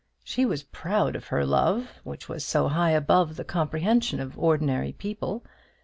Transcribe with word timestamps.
She 0.23 0.47
was 0.47 0.63
proud 0.63 1.15
of 1.15 1.27
her 1.27 1.45
love, 1.45 1.99
which 2.03 2.27
was 2.27 2.43
so 2.43 2.69
high 2.69 2.89
above 2.89 3.35
the 3.35 3.43
comprehension 3.43 4.19
of 4.19 4.35
ordinary 4.35 4.93
people. 4.93 5.43